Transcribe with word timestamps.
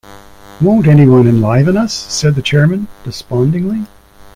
‘Won’t 0.61 0.87
anybody 0.87 1.29
enliven 1.29 1.77
us?’ 1.77 1.93
said 1.93 2.33
the 2.33 2.41
chairman, 2.41 2.87
despondingly. 3.03 3.85